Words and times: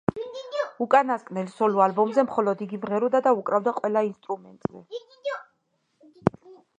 უკანასკნელ 0.85 1.51
სოლო 1.57 1.83
ალბომზე 1.85 2.23
მხოლოდ 2.29 2.63
იგი 2.67 2.79
მღეროდა 2.85 3.21
და 3.27 3.33
უკრავდა 3.41 3.75
ყველა 3.81 4.03
ინსტრუმენტზე. 4.11 5.37